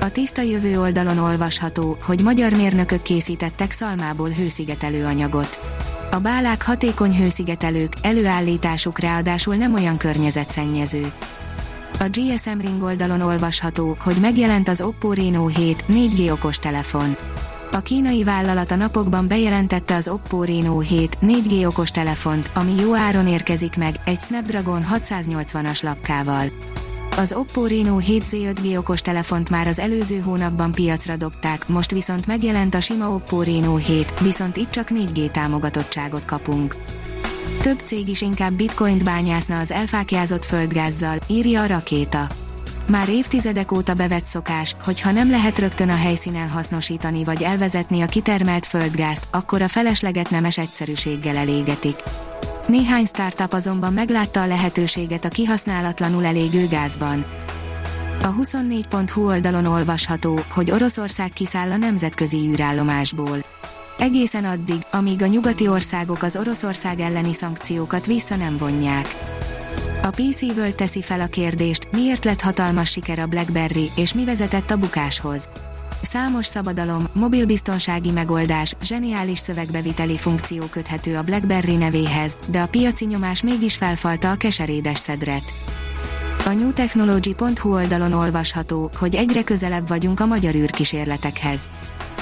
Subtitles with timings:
[0.00, 5.60] A tiszta jövő oldalon olvasható, hogy magyar mérnökök készítettek szalmából hőszigetelő anyagot.
[6.10, 11.12] A bálák hatékony hőszigetelők, előállításuk ráadásul nem olyan környezetszennyező.
[11.98, 17.16] A GSM Ring oldalon olvasható, hogy megjelent az Oppo Reno 7 4G okostelefon.
[17.72, 23.26] A kínai vállalat a napokban bejelentette az Oppo Reno 7 4G okostelefont, ami jó áron
[23.26, 26.44] érkezik meg, egy Snapdragon 680-as lapkával.
[27.16, 32.74] Az Oppo Reno 7Z 5G okostelefont már az előző hónapban piacra dobták, most viszont megjelent
[32.74, 36.76] a sima Oppo Reno 7, viszont itt csak 4G támogatottságot kapunk.
[37.60, 42.26] Több cég is inkább bitcoint bányászna az elfákjázott földgázzal, írja a rakéta.
[42.86, 48.00] Már évtizedek óta bevett szokás, hogy ha nem lehet rögtön a helyszínen hasznosítani vagy elvezetni
[48.00, 51.96] a kitermelt földgázt, akkor a felesleget nemes egyszerűséggel elégetik.
[52.70, 57.24] Néhány startup azonban meglátta a lehetőséget a kihasználatlanul elégő gázban.
[58.22, 63.38] A 24.hu oldalon olvasható, hogy Oroszország kiszáll a nemzetközi űrállomásból.
[63.98, 69.06] Egészen addig, amíg a nyugati országok az Oroszország elleni szankciókat vissza nem vonják.
[70.02, 74.24] A PC World teszi fel a kérdést, miért lett hatalmas siker a BlackBerry, és mi
[74.24, 75.48] vezetett a bukáshoz.
[76.02, 83.42] Számos szabadalom, mobilbiztonsági megoldás, zseniális szövegbeviteli funkció köthető a BlackBerry nevéhez, de a piaci nyomás
[83.42, 85.42] mégis felfalta a keserédes szedret.
[86.46, 91.68] A newtechnology.hu oldalon olvasható, hogy egyre közelebb vagyunk a magyar űrkísérletekhez.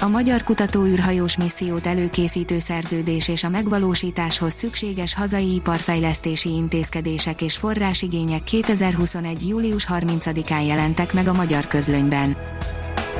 [0.00, 8.44] A magyar kutatóűrhajós missziót előkészítő szerződés és a megvalósításhoz szükséges hazai iparfejlesztési intézkedések és forrásigények
[8.44, 9.48] 2021.
[9.48, 12.36] július 30-án jelentek meg a magyar közlönyben.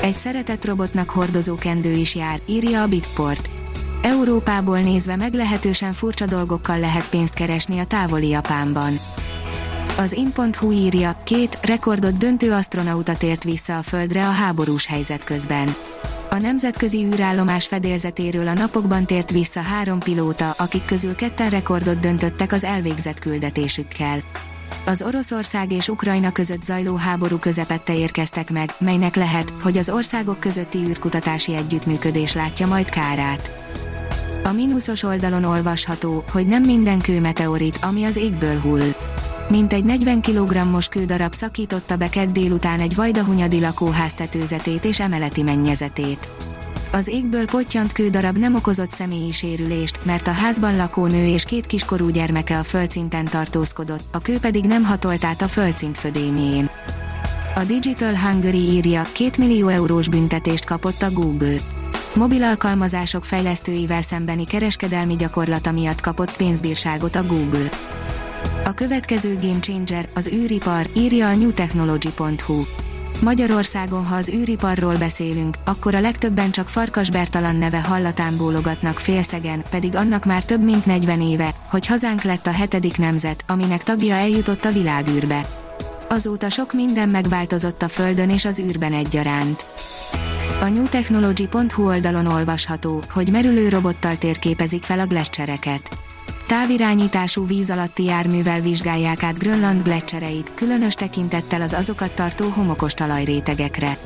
[0.02, 3.50] Egy szeretett robotnak hordozó kendő is jár, írja a Bitport.
[4.02, 8.92] Európából nézve meglehetősen furcsa dolgokkal lehet pénzt keresni a távoli Japánban.
[9.98, 15.74] Az in.hu írja, két rekordot döntő astronauta tért vissza a Földre a háborús helyzet közben.
[16.30, 22.52] A nemzetközi űrállomás fedélzetéről a napokban tért vissza három pilóta, akik közül ketten rekordot döntöttek
[22.52, 24.22] az elvégzett küldetésükkel
[24.86, 30.40] az Oroszország és Ukrajna között zajló háború közepette érkeztek meg, melynek lehet, hogy az országok
[30.40, 33.52] közötti űrkutatási együttműködés látja majd kárát.
[34.44, 37.34] A mínuszos oldalon olvasható, hogy nem minden kő
[37.80, 38.94] ami az égből hull.
[39.48, 45.42] Mint egy 40 kg-os kődarab szakította be kedd délután egy vajdahunyadi lakóház tetőzetét és emeleti
[45.42, 46.28] mennyezetét.
[46.92, 51.66] Az égből pottyant kődarab nem okozott személyi sérülést, mert a házban lakó nő és két
[51.66, 56.70] kiskorú gyermeke a földszinten tartózkodott, a kő pedig nem hatolt át a földszint födémjén.
[57.54, 61.56] A Digital Hungary írja, 2 millió eurós büntetést kapott a Google.
[62.14, 67.68] Mobil alkalmazások fejlesztőivel szembeni kereskedelmi gyakorlata miatt kapott pénzbírságot a Google.
[68.64, 72.62] A következő Game Changer, az űripar, írja a newtechnology.hu.
[73.22, 79.62] Magyarországon, ha az űriparról beszélünk, akkor a legtöbben csak Farkas Bertalan neve hallatán bólogatnak félszegen,
[79.70, 84.14] pedig annak már több mint 40 éve, hogy hazánk lett a hetedik nemzet, aminek tagja
[84.14, 85.48] eljutott a világűrbe.
[86.08, 89.64] Azóta sok minden megváltozott a Földön és az űrben egyaránt.
[90.60, 96.07] A newtechnology.hu oldalon olvasható, hogy merülő robottal térképezik fel a gletszereket
[96.48, 103.98] távirányítású víz alatti járművel vizsgálják át Grönland gletszereit, különös tekintettel az azokat tartó homokos talajrétegekre.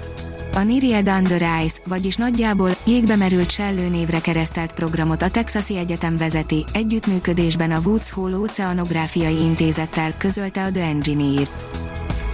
[0.54, 6.16] A Niried Under Ice, vagyis nagyjából jégbe merült sellő névre keresztelt programot a Texasi Egyetem
[6.16, 11.48] vezeti, együttműködésben a Woods Hole Oceanográfiai Intézettel, közölte a The Engineer.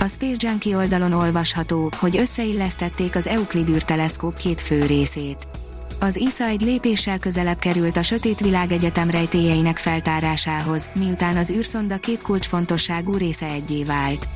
[0.01, 5.58] A Space Junkie oldalon olvasható, hogy összeillesztették az Euclid űrteleszkóp két fő részét
[6.01, 12.23] az egy lépéssel közelebb került a Sötét Világ Egyetem rejtélyeinek feltárásához, miután az űrszonda két
[12.23, 14.29] kulcsfontosságú része egyé vált.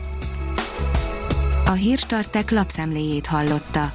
[1.65, 3.93] A Hírstartek lapszemléjét hallotta.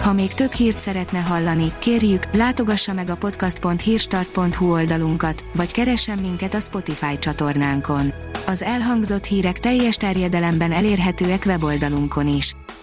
[0.00, 6.54] Ha még több hírt szeretne hallani, kérjük, látogassa meg a podcast.hírstart.hu oldalunkat, vagy keressen minket
[6.54, 8.12] a Spotify csatornánkon.
[8.46, 12.54] Az elhangzott hírek teljes terjedelemben elérhetőek weboldalunkon is.